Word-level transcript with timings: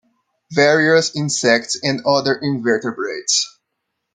Various 0.55 1.15
insects 1.15 1.77
and 1.83 2.01
other 2.07 2.33
invertebrates. 2.41 3.59